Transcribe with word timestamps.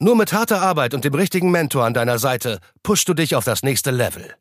Nur 0.00 0.16
mit 0.16 0.32
harter 0.32 0.60
Arbeit 0.60 0.92
und 0.92 1.04
dem 1.04 1.14
richtigen 1.14 1.52
Mentor 1.52 1.84
an 1.84 1.94
deiner 1.94 2.18
Seite 2.18 2.58
pushst 2.82 3.08
du 3.08 3.14
dich 3.14 3.36
auf 3.36 3.44
das 3.44 3.62
nächste 3.62 3.92
Level. 3.92 4.34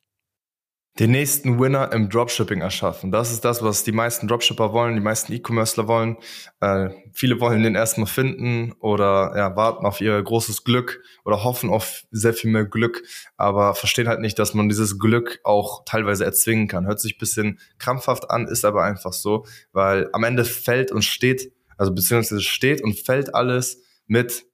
Den 0.99 1.09
nächsten 1.11 1.59
Winner 1.59 1.91
im 1.91 2.09
Dropshipping 2.09 2.61
erschaffen. 2.61 3.11
Das 3.11 3.31
ist 3.31 3.45
das, 3.45 3.63
was 3.63 3.83
die 3.83 3.91
meisten 3.91 4.27
Dropshipper 4.27 4.73
wollen, 4.73 4.93
die 4.93 5.01
meisten 5.01 5.33
E-Commercer 5.33 5.87
wollen. 5.87 6.17
Äh, 6.59 6.89
viele 7.13 7.39
wollen 7.39 7.63
den 7.63 7.73
erstmal 7.73 8.07
finden 8.07 8.73
oder 8.79 9.33
ja, 9.35 9.55
warten 9.55 9.87
auf 9.87 10.01
ihr 10.01 10.21
großes 10.21 10.63
Glück 10.63 11.01
oder 11.25 11.43
hoffen 11.43 11.71
auf 11.71 12.03
sehr 12.11 12.33
viel 12.33 12.51
mehr 12.51 12.65
Glück, 12.65 13.03
aber 13.37 13.73
verstehen 13.73 14.07
halt 14.07 14.21
nicht, 14.21 14.37
dass 14.37 14.53
man 14.53 14.69
dieses 14.69 14.99
Glück 14.99 15.39
auch 15.43 15.83
teilweise 15.85 16.25
erzwingen 16.25 16.67
kann. 16.67 16.85
Hört 16.85 16.99
sich 16.99 17.17
bisschen 17.17 17.59
krampfhaft 17.79 18.29
an, 18.29 18.47
ist 18.47 18.65
aber 18.65 18.83
einfach 18.83 19.13
so, 19.13 19.45
weil 19.71 20.09
am 20.13 20.23
Ende 20.23 20.45
fällt 20.45 20.91
und 20.91 21.03
steht, 21.03 21.51
also 21.75 21.91
beziehungsweise 21.91 22.41
steht 22.41 22.83
und 22.83 22.99
fällt 22.99 23.33
alles 23.33 23.81
mit 24.05 24.45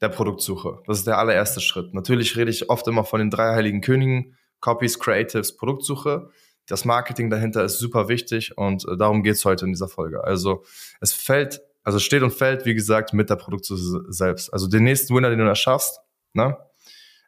der 0.00 0.08
Produktsuche. 0.08 0.80
Das 0.86 0.98
ist 0.98 1.06
der 1.06 1.18
allererste 1.18 1.60
Schritt. 1.60 1.94
Natürlich 1.94 2.36
rede 2.36 2.50
ich 2.50 2.70
oft 2.70 2.86
immer 2.86 3.04
von 3.04 3.20
den 3.20 3.30
drei 3.30 3.54
heiligen 3.54 3.80
Königen, 3.80 4.36
Copies, 4.60 4.98
Creatives, 4.98 5.56
Produktsuche. 5.56 6.30
Das 6.66 6.84
Marketing 6.84 7.30
dahinter 7.30 7.64
ist 7.64 7.78
super 7.78 8.08
wichtig 8.08 8.56
und 8.56 8.86
äh, 8.86 8.96
darum 8.96 9.22
geht's 9.22 9.44
heute 9.44 9.64
in 9.64 9.72
dieser 9.72 9.88
Folge. 9.88 10.22
Also 10.22 10.64
es 11.00 11.12
fällt, 11.12 11.60
also 11.82 11.98
steht 11.98 12.22
und 12.22 12.32
fällt, 12.32 12.66
wie 12.66 12.74
gesagt, 12.74 13.14
mit 13.14 13.30
der 13.30 13.36
Produktsuche 13.36 14.04
selbst. 14.08 14.52
Also 14.52 14.68
den 14.68 14.84
nächsten 14.84 15.14
Winner, 15.14 15.30
den 15.30 15.38
du 15.38 15.46
erschaffst, 15.46 16.00
ne, 16.34 16.56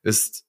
ist 0.02 0.44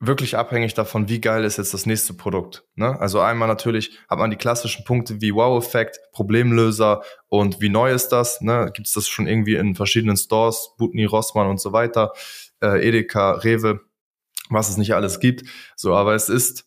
wirklich 0.00 0.36
abhängig 0.36 0.74
davon, 0.74 1.08
wie 1.08 1.20
geil 1.20 1.44
ist 1.44 1.58
jetzt 1.58 1.74
das 1.74 1.86
nächste 1.86 2.14
Produkt. 2.14 2.64
Ne? 2.76 2.98
Also 3.00 3.20
einmal 3.20 3.48
natürlich 3.48 3.98
hat 4.08 4.18
man 4.18 4.30
die 4.30 4.36
klassischen 4.36 4.84
Punkte 4.84 5.20
wie 5.20 5.34
Wow-Effekt, 5.34 5.98
Problemlöser 6.12 7.02
und 7.28 7.60
wie 7.60 7.68
neu 7.68 7.92
ist 7.92 8.08
das? 8.08 8.40
Ne? 8.40 8.70
Gibt 8.72 8.86
es 8.86 8.94
das 8.94 9.08
schon 9.08 9.26
irgendwie 9.26 9.56
in 9.56 9.74
verschiedenen 9.74 10.16
Stores, 10.16 10.74
Butni, 10.78 11.04
Rossmann 11.04 11.48
und 11.48 11.60
so 11.60 11.72
weiter, 11.72 12.12
äh, 12.62 12.86
Edeka, 12.86 13.32
Rewe, 13.32 13.80
was 14.50 14.68
es 14.68 14.76
nicht 14.76 14.94
alles 14.94 15.18
gibt. 15.18 15.48
So, 15.76 15.94
aber 15.94 16.14
es 16.14 16.28
ist 16.28 16.66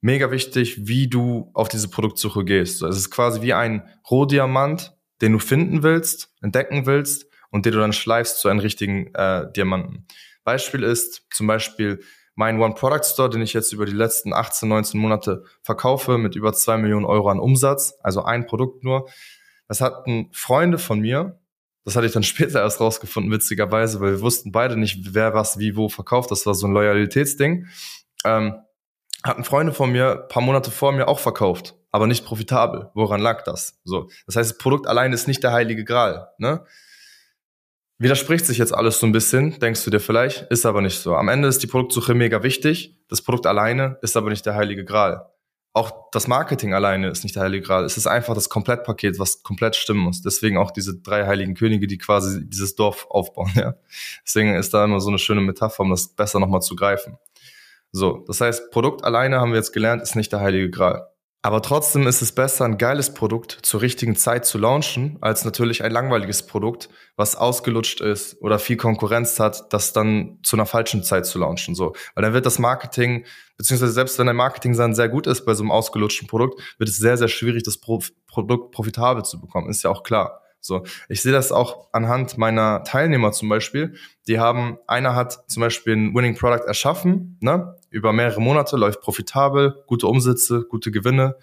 mega 0.00 0.30
wichtig, 0.30 0.86
wie 0.86 1.08
du 1.08 1.50
auf 1.54 1.68
diese 1.68 1.88
Produktsuche 1.88 2.44
gehst. 2.44 2.78
So, 2.78 2.86
es 2.86 2.96
ist 2.96 3.10
quasi 3.10 3.40
wie 3.40 3.54
ein 3.54 3.88
Rohdiamant, 4.10 4.96
den 5.20 5.32
du 5.32 5.38
finden 5.38 5.82
willst, 5.82 6.34
entdecken 6.42 6.86
willst 6.86 7.26
und 7.50 7.66
den 7.66 7.72
du 7.72 7.78
dann 7.78 7.92
schleifst 7.92 8.40
zu 8.40 8.48
einem 8.48 8.60
richtigen 8.60 9.14
äh, 9.14 9.50
Diamanten. 9.52 10.06
Beispiel 10.44 10.82
ist 10.82 11.26
zum 11.32 11.46
Beispiel 11.46 12.02
mein 12.34 12.60
One-Product-Store, 12.60 13.30
den 13.30 13.42
ich 13.42 13.52
jetzt 13.52 13.72
über 13.72 13.86
die 13.86 13.92
letzten 13.92 14.32
18, 14.32 14.68
19 14.68 15.00
Monate 15.00 15.44
verkaufe, 15.62 16.18
mit 16.18 16.34
über 16.36 16.52
zwei 16.52 16.76
Millionen 16.76 17.06
Euro 17.06 17.28
an 17.28 17.38
Umsatz, 17.38 17.94
also 18.02 18.24
ein 18.24 18.46
Produkt 18.46 18.82
nur. 18.84 19.08
Das 19.68 19.80
hatten 19.80 20.28
Freunde 20.32 20.78
von 20.78 21.00
mir, 21.00 21.38
das 21.84 21.96
hatte 21.96 22.06
ich 22.06 22.12
dann 22.12 22.22
später 22.24 22.60
erst 22.60 22.80
rausgefunden, 22.80 23.30
witzigerweise, 23.32 24.00
weil 24.00 24.12
wir 24.12 24.20
wussten 24.20 24.52
beide 24.52 24.76
nicht, 24.76 25.14
wer 25.14 25.34
was 25.34 25.58
wie 25.58 25.76
wo 25.76 25.88
verkauft. 25.88 26.30
Das 26.30 26.46
war 26.46 26.54
so 26.54 26.66
ein 26.66 26.72
Loyalitätsding. 26.72 27.66
Ähm, 28.24 28.54
hatten 29.22 29.44
Freunde 29.44 29.72
von 29.72 29.90
mir 29.90 30.16
paar 30.28 30.42
Monate 30.42 30.70
vor 30.70 30.92
mir 30.92 31.08
auch 31.08 31.18
verkauft, 31.18 31.76
aber 31.90 32.06
nicht 32.06 32.26
profitabel. 32.26 32.90
Woran 32.94 33.20
lag 33.20 33.42
das? 33.44 33.80
So, 33.84 34.10
das 34.26 34.36
heißt, 34.36 34.50
das 34.50 34.58
Produkt 34.58 34.86
allein 34.86 35.12
ist 35.12 35.28
nicht 35.28 35.42
der 35.42 35.52
heilige 35.52 35.84
Gral. 35.84 36.28
Ne? 36.38 36.64
Widerspricht 37.98 38.44
sich 38.44 38.58
jetzt 38.58 38.74
alles 38.74 38.98
so 38.98 39.06
ein 39.06 39.12
bisschen, 39.12 39.58
denkst 39.60 39.84
du 39.84 39.90
dir 39.90 40.00
vielleicht, 40.00 40.42
ist 40.50 40.66
aber 40.66 40.82
nicht 40.82 40.98
so. 40.98 41.14
Am 41.14 41.28
Ende 41.28 41.46
ist 41.46 41.62
die 41.62 41.68
Produktsuche 41.68 42.14
mega 42.14 42.42
wichtig, 42.42 42.96
das 43.08 43.22
Produkt 43.22 43.46
alleine 43.46 43.98
ist 44.02 44.16
aber 44.16 44.30
nicht 44.30 44.44
der 44.46 44.56
heilige 44.56 44.84
Gral. 44.84 45.30
Auch 45.72 46.10
das 46.12 46.28
Marketing 46.28 46.72
alleine 46.72 47.08
ist 47.08 47.24
nicht 47.24 47.34
der 47.34 47.44
heilige 47.44 47.66
Gral. 47.66 47.84
Es 47.84 47.96
ist 47.96 48.06
einfach 48.06 48.34
das 48.34 48.48
Komplettpaket, 48.48 49.18
was 49.18 49.42
komplett 49.42 49.74
stimmen 49.74 50.00
muss. 50.00 50.22
Deswegen 50.22 50.56
auch 50.56 50.70
diese 50.70 51.00
drei 51.00 51.26
heiligen 51.26 51.54
Könige, 51.54 51.88
die 51.88 51.98
quasi 51.98 52.48
dieses 52.48 52.76
Dorf 52.76 53.06
aufbauen. 53.10 53.50
Ja? 53.56 53.74
Deswegen 54.24 54.54
ist 54.54 54.72
da 54.72 54.84
immer 54.84 55.00
so 55.00 55.08
eine 55.08 55.18
schöne 55.18 55.40
Metapher, 55.40 55.80
um 55.80 55.90
das 55.90 56.08
besser 56.08 56.38
nochmal 56.38 56.62
zu 56.62 56.76
greifen. 56.76 57.18
So, 57.90 58.24
das 58.26 58.40
heißt, 58.40 58.70
Produkt 58.72 59.04
alleine 59.04 59.40
haben 59.40 59.50
wir 59.50 59.56
jetzt 59.56 59.72
gelernt, 59.72 60.02
ist 60.02 60.16
nicht 60.16 60.32
der 60.32 60.40
heilige 60.40 60.70
Gral. 60.70 61.08
Aber 61.44 61.60
trotzdem 61.60 62.06
ist 62.06 62.22
es 62.22 62.32
besser, 62.32 62.64
ein 62.64 62.78
geiles 62.78 63.12
Produkt 63.12 63.58
zur 63.60 63.82
richtigen 63.82 64.16
Zeit 64.16 64.46
zu 64.46 64.56
launchen, 64.56 65.18
als 65.20 65.44
natürlich 65.44 65.84
ein 65.84 65.92
langweiliges 65.92 66.46
Produkt, 66.46 66.88
was 67.16 67.36
ausgelutscht 67.36 68.00
ist 68.00 68.40
oder 68.40 68.58
viel 68.58 68.78
Konkurrenz 68.78 69.38
hat, 69.38 69.70
das 69.74 69.92
dann 69.92 70.38
zu 70.42 70.56
einer 70.56 70.64
falschen 70.64 71.04
Zeit 71.04 71.26
zu 71.26 71.38
launchen. 71.38 71.74
So, 71.74 71.92
weil 72.14 72.22
dann 72.22 72.32
wird 72.32 72.46
das 72.46 72.58
Marketing, 72.58 73.26
beziehungsweise 73.58 73.92
selbst 73.92 74.18
wenn 74.18 74.26
dein 74.26 74.36
Marketing 74.36 74.74
dann 74.74 74.94
sehr 74.94 75.10
gut 75.10 75.26
ist 75.26 75.44
bei 75.44 75.52
so 75.52 75.62
einem 75.62 75.70
ausgelutschten 75.70 76.28
Produkt, 76.28 76.62
wird 76.78 76.88
es 76.88 76.96
sehr, 76.96 77.18
sehr 77.18 77.28
schwierig, 77.28 77.62
das 77.62 77.76
Pro 77.76 78.00
Produkt 78.26 78.72
profitabel 78.72 79.22
zu 79.22 79.38
bekommen. 79.38 79.68
Ist 79.68 79.84
ja 79.84 79.90
auch 79.90 80.02
klar. 80.02 80.40
So, 80.60 80.82
ich 81.10 81.20
sehe 81.20 81.32
das 81.32 81.52
auch 81.52 81.88
anhand 81.92 82.38
meiner 82.38 82.84
Teilnehmer 82.84 83.32
zum 83.32 83.50
Beispiel. 83.50 83.96
Die 84.26 84.38
haben, 84.38 84.78
einer 84.86 85.14
hat 85.14 85.44
zum 85.46 85.60
Beispiel 85.60 85.94
ein 85.94 86.14
Winning 86.14 86.36
Product 86.36 86.66
erschaffen, 86.66 87.36
ne? 87.42 87.76
Über 87.94 88.12
mehrere 88.12 88.40
Monate, 88.40 88.76
läuft 88.76 89.00
profitabel, 89.00 89.82
gute 89.86 90.06
Umsätze, 90.06 90.64
gute 90.68 90.90
Gewinne. 90.90 91.36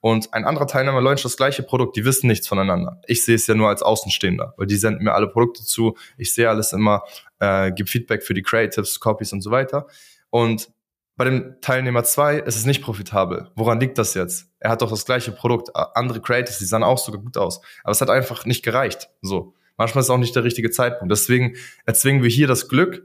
Und 0.00 0.32
ein 0.32 0.44
anderer 0.44 0.68
Teilnehmer 0.68 1.00
launcht 1.00 1.24
das 1.24 1.36
gleiche 1.36 1.64
Produkt, 1.64 1.96
die 1.96 2.04
wissen 2.04 2.28
nichts 2.28 2.46
voneinander. 2.46 3.00
Ich 3.06 3.24
sehe 3.24 3.34
es 3.34 3.48
ja 3.48 3.54
nur 3.54 3.68
als 3.68 3.82
Außenstehender, 3.82 4.54
weil 4.56 4.66
die 4.66 4.76
senden 4.76 5.02
mir 5.02 5.12
alle 5.12 5.28
Produkte 5.28 5.64
zu, 5.64 5.96
ich 6.16 6.32
sehe 6.32 6.48
alles 6.48 6.72
immer, 6.72 7.02
äh, 7.40 7.72
gebe 7.72 7.88
Feedback 7.88 8.22
für 8.22 8.32
die 8.32 8.42
Creatives, 8.42 9.00
Copies 9.00 9.32
und 9.32 9.42
so 9.42 9.50
weiter. 9.50 9.88
Und 10.30 10.70
bei 11.16 11.24
dem 11.24 11.56
Teilnehmer 11.60 12.04
zwei 12.04 12.36
ist 12.38 12.54
es 12.54 12.64
nicht 12.64 12.80
profitabel. 12.80 13.50
Woran 13.56 13.80
liegt 13.80 13.98
das 13.98 14.14
jetzt? 14.14 14.52
Er 14.60 14.70
hat 14.70 14.82
doch 14.82 14.90
das 14.90 15.04
gleiche 15.04 15.32
Produkt, 15.32 15.74
andere 15.74 16.20
Creatives, 16.20 16.58
die 16.58 16.64
sahen 16.64 16.84
auch 16.84 16.98
sogar 16.98 17.20
gut 17.20 17.36
aus. 17.36 17.60
Aber 17.82 17.90
es 17.90 18.00
hat 18.00 18.08
einfach 18.08 18.44
nicht 18.46 18.64
gereicht. 18.64 19.10
So. 19.20 19.54
Manchmal 19.76 20.02
ist 20.02 20.06
es 20.06 20.10
auch 20.10 20.18
nicht 20.18 20.36
der 20.36 20.44
richtige 20.44 20.70
Zeitpunkt. 20.70 21.10
Deswegen 21.10 21.56
erzwingen 21.86 22.22
wir 22.22 22.30
hier 22.30 22.46
das 22.46 22.68
Glück 22.68 23.04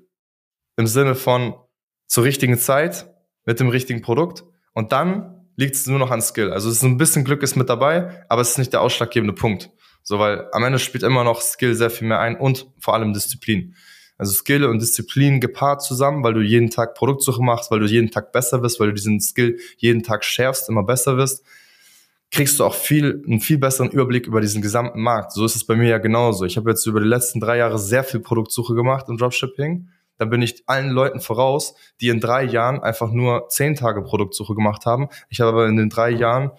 im 0.75 0.86
Sinne 0.86 1.16
von, 1.16 1.56
zur 2.13 2.25
richtigen 2.25 2.59
Zeit 2.59 3.07
mit 3.44 3.59
dem 3.59 3.69
richtigen 3.69 4.03
Produkt 4.03 4.44
und 4.74 4.91
dann 4.91 5.47
liegt 5.56 5.74
es 5.74 5.88
nur 5.88 5.97
noch 5.97 6.12
an 6.12 6.22
Skill. 6.22 6.53
Also 6.53 6.69
es 6.69 6.75
ist 6.75 6.84
ein 6.84 6.97
bisschen 6.97 7.25
Glück 7.25 7.41
ist 7.41 7.56
mit 7.56 7.69
dabei, 7.69 8.24
aber 8.29 8.44
es 8.44 8.51
ist 8.51 8.59
nicht 8.59 8.72
der 8.72 8.81
ausschlaggebende 8.81 9.34
Punkt. 9.34 9.72
So, 10.03 10.19
weil 10.19 10.47
am 10.51 10.63
Ende 10.63 10.78
spielt 10.78 11.03
immer 11.03 11.24
noch 11.24 11.41
Skill 11.41 11.74
sehr 11.74 11.90
viel 11.90 12.07
mehr 12.07 12.19
ein 12.19 12.35
und 12.35 12.68
vor 12.78 12.94
allem 12.94 13.13
Disziplin. 13.13 13.74
Also 14.16 14.31
Skill 14.31 14.66
und 14.66 14.79
Disziplin 14.79 15.41
gepaart 15.41 15.81
zusammen, 15.81 16.24
weil 16.24 16.35
du 16.35 16.41
jeden 16.41 16.69
Tag 16.69 16.94
Produktsuche 16.94 17.41
machst, 17.41 17.72
weil 17.72 17.79
du 17.79 17.88
jeden 17.88 18.12
Tag 18.12 18.31
besser 18.31 18.62
wirst, 18.62 18.80
weil 18.80 18.90
du 18.90 18.94
diesen 18.94 19.19
Skill 19.19 19.57
jeden 19.78 20.03
Tag 20.03 20.24
schärfst, 20.24 20.69
immer 20.69 20.84
besser 20.84 21.18
wirst, 21.18 21.44
kriegst 22.30 22.59
du 22.59 22.63
auch 22.63 22.75
viel, 22.75 23.24
einen 23.25 23.40
viel 23.40 23.57
besseren 23.57 23.90
Überblick 23.90 24.28
über 24.28 24.40
diesen 24.40 24.62
gesamten 24.62 25.01
Markt. 25.01 25.31
So 25.31 25.45
ist 25.45 25.56
es 25.56 25.66
bei 25.66 25.75
mir 25.75 25.90
ja 25.90 25.97
genauso. 25.97 26.45
Ich 26.45 26.57
habe 26.57 26.69
jetzt 26.69 26.85
über 26.85 27.00
die 27.00 27.07
letzten 27.07 27.40
drei 27.40 27.57
Jahre 27.57 27.80
sehr 27.80 28.03
viel 28.03 28.19
Produktsuche 28.19 28.75
gemacht 28.75 29.09
im 29.09 29.18
Dropshipping 29.18 29.88
dann 30.18 30.29
bin 30.29 30.41
ich 30.41 30.63
allen 30.68 30.90
Leuten 30.90 31.19
voraus, 31.19 31.75
die 32.01 32.09
in 32.09 32.19
drei 32.19 32.44
Jahren 32.44 32.81
einfach 32.81 33.12
nur 33.12 33.47
zehn 33.50 33.75
Tage 33.75 34.01
Produktsuche 34.03 34.56
gemacht 34.56 34.85
haben. 34.85 35.09
Ich 35.29 35.40
habe 35.40 35.50
aber 35.50 35.68
in 35.68 35.78
den 35.78 35.90
drei 35.90 36.09
Jahren 36.09 36.51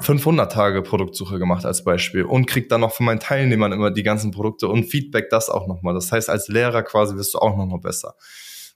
500 0.00 0.52
Tage 0.52 0.82
Produktsuche 0.82 1.38
gemacht 1.38 1.64
als 1.64 1.82
Beispiel 1.84 2.24
und 2.24 2.46
krieg 2.46 2.68
dann 2.68 2.80
noch 2.80 2.92
von 2.92 3.06
meinen 3.06 3.20
Teilnehmern 3.20 3.72
immer 3.72 3.90
die 3.90 4.02
ganzen 4.02 4.30
Produkte 4.30 4.68
und 4.68 4.84
Feedback 4.84 5.30
das 5.30 5.50
auch 5.50 5.66
nochmal. 5.66 5.94
Das 5.94 6.12
heißt, 6.12 6.30
als 6.30 6.48
Lehrer 6.48 6.82
quasi 6.82 7.16
wirst 7.16 7.34
du 7.34 7.38
auch 7.38 7.56
nochmal 7.56 7.80
besser. 7.80 8.14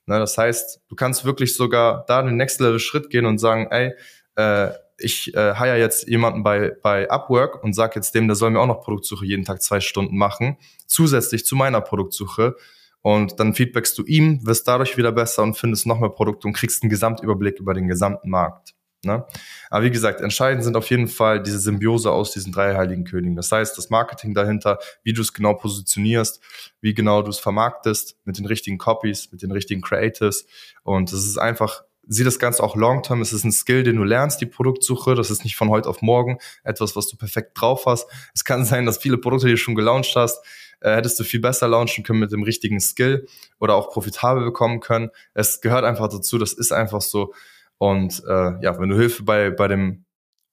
Ne, 0.06 0.18
das 0.18 0.36
heißt, 0.36 0.82
du 0.88 0.96
kannst 0.96 1.24
wirklich 1.24 1.56
sogar 1.56 2.04
da 2.06 2.22
den 2.22 2.36
Next 2.36 2.60
Level 2.60 2.78
Schritt 2.78 3.10
gehen 3.10 3.26
und 3.26 3.38
sagen, 3.38 3.68
ey, 3.70 3.92
äh, 4.36 4.70
ich 4.98 5.34
äh, 5.34 5.54
hire 5.56 5.78
jetzt 5.78 6.08
jemanden 6.08 6.42
bei, 6.42 6.72
bei 6.82 7.10
Upwork 7.10 7.62
und 7.64 7.74
sag 7.74 7.96
jetzt 7.96 8.14
dem, 8.14 8.28
der 8.28 8.36
soll 8.36 8.50
mir 8.50 8.60
auch 8.60 8.66
noch 8.66 8.80
Produktsuche 8.80 9.24
jeden 9.24 9.44
Tag 9.44 9.62
zwei 9.62 9.80
Stunden 9.80 10.16
machen, 10.16 10.56
zusätzlich 10.86 11.46
zu 11.46 11.56
meiner 11.56 11.80
Produktsuche 11.80 12.56
und 13.04 13.38
dann 13.38 13.52
feedbackst 13.52 13.98
du 13.98 14.04
ihm, 14.04 14.46
wirst 14.46 14.66
dadurch 14.66 14.96
wieder 14.96 15.12
besser 15.12 15.42
und 15.42 15.58
findest 15.58 15.86
noch 15.86 16.00
mehr 16.00 16.08
Produkte 16.08 16.48
und 16.48 16.54
kriegst 16.54 16.82
einen 16.82 16.88
Gesamtüberblick 16.88 17.60
über 17.60 17.74
den 17.74 17.86
gesamten 17.86 18.30
Markt. 18.30 18.74
Ne? 19.04 19.26
Aber 19.68 19.84
wie 19.84 19.90
gesagt, 19.90 20.22
entscheidend 20.22 20.64
sind 20.64 20.74
auf 20.74 20.88
jeden 20.88 21.06
Fall 21.08 21.42
diese 21.42 21.58
Symbiose 21.58 22.10
aus 22.10 22.32
diesen 22.32 22.50
drei 22.50 22.74
heiligen 22.74 23.04
Königen. 23.04 23.36
Das 23.36 23.52
heißt, 23.52 23.76
das 23.76 23.90
Marketing 23.90 24.32
dahinter, 24.32 24.78
wie 25.02 25.12
du 25.12 25.20
es 25.20 25.34
genau 25.34 25.52
positionierst, 25.52 26.40
wie 26.80 26.94
genau 26.94 27.20
du 27.20 27.28
es 27.28 27.38
vermarktest, 27.38 28.16
mit 28.24 28.38
den 28.38 28.46
richtigen 28.46 28.78
Copies, 28.78 29.30
mit 29.30 29.42
den 29.42 29.52
richtigen 29.52 29.82
Creatives. 29.82 30.46
Und 30.82 31.12
es 31.12 31.26
ist 31.26 31.36
einfach 31.36 31.82
sieh 32.06 32.24
das 32.24 32.38
Ganze 32.38 32.62
auch 32.62 32.76
long-term. 32.76 33.20
Es 33.20 33.32
ist 33.32 33.44
ein 33.44 33.52
Skill, 33.52 33.82
den 33.82 33.96
du 33.96 34.04
lernst, 34.04 34.40
die 34.40 34.46
Produktsuche. 34.46 35.14
Das 35.14 35.30
ist 35.30 35.44
nicht 35.44 35.56
von 35.56 35.68
heute 35.70 35.88
auf 35.88 36.02
morgen 36.02 36.38
etwas, 36.62 36.96
was 36.96 37.08
du 37.08 37.16
perfekt 37.16 37.52
drauf 37.54 37.86
hast. 37.86 38.08
Es 38.34 38.44
kann 38.44 38.64
sein, 38.64 38.86
dass 38.86 38.98
viele 38.98 39.18
Produkte, 39.18 39.46
die 39.46 39.52
du 39.52 39.58
schon 39.58 39.74
gelauncht 39.74 40.14
hast, 40.16 40.44
äh, 40.80 40.96
hättest 40.96 41.18
du 41.18 41.24
viel 41.24 41.40
besser 41.40 41.68
launchen 41.68 42.04
können 42.04 42.20
mit 42.20 42.32
dem 42.32 42.42
richtigen 42.42 42.80
Skill 42.80 43.26
oder 43.58 43.74
auch 43.74 43.90
profitabel 43.90 44.44
bekommen 44.44 44.80
können. 44.80 45.10
Es 45.32 45.60
gehört 45.60 45.84
einfach 45.84 46.08
dazu, 46.08 46.38
das 46.38 46.52
ist 46.52 46.72
einfach 46.72 47.00
so. 47.00 47.32
Und 47.78 48.22
äh, 48.26 48.62
ja, 48.62 48.78
wenn 48.78 48.88
du 48.88 48.96
Hilfe 48.96 49.22
bei, 49.22 49.50
bei 49.50 49.68
dem 49.68 50.04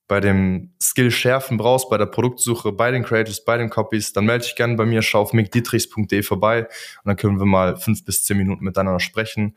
bei 0.08 0.20
dem 0.20 0.74
Skill 0.78 1.10
schärfen 1.10 1.56
brauchst, 1.56 1.88
bei 1.88 1.96
der 1.96 2.04
Produktsuche, 2.04 2.70
bei 2.70 2.90
den 2.90 3.02
Creators, 3.02 3.46
bei 3.46 3.56
den 3.56 3.70
Copies, 3.70 4.12
dann 4.12 4.26
melde 4.26 4.44
dich 4.44 4.56
gerne 4.56 4.74
bei 4.76 4.84
mir, 4.84 5.00
schau 5.00 5.22
auf 5.22 5.32
mickdietrichs.de 5.32 6.22
vorbei 6.22 6.64
und 6.64 7.06
dann 7.06 7.16
können 7.16 7.38
wir 7.38 7.46
mal 7.46 7.78
fünf 7.78 8.04
bis 8.04 8.22
zehn 8.22 8.36
Minuten 8.36 8.62
miteinander 8.62 9.00
sprechen 9.00 9.56